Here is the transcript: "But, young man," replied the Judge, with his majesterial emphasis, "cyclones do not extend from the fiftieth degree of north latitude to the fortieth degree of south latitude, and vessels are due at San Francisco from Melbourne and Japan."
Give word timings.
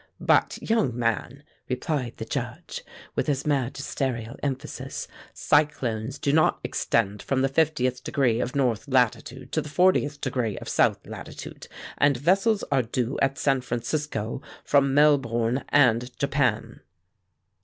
"But, 0.19 0.57
young 0.67 0.97
man," 0.97 1.43
replied 1.69 2.17
the 2.17 2.25
Judge, 2.25 2.83
with 3.15 3.27
his 3.27 3.43
majesterial 3.43 4.35
emphasis, 4.41 5.07
"cyclones 5.31 6.17
do 6.17 6.33
not 6.33 6.59
extend 6.63 7.21
from 7.21 7.43
the 7.43 7.47
fiftieth 7.47 8.03
degree 8.03 8.39
of 8.39 8.55
north 8.55 8.87
latitude 8.87 9.51
to 9.51 9.61
the 9.61 9.69
fortieth 9.69 10.19
degree 10.19 10.57
of 10.57 10.67
south 10.67 11.05
latitude, 11.05 11.67
and 11.99 12.17
vessels 12.17 12.63
are 12.71 12.81
due 12.81 13.19
at 13.21 13.37
San 13.37 13.61
Francisco 13.61 14.41
from 14.63 14.95
Melbourne 14.95 15.65
and 15.69 16.09
Japan." 16.17 16.79